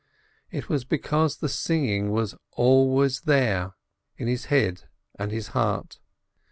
[0.49, 3.75] It was because the singing was always there,
[4.17, 5.99] in his head and his heart.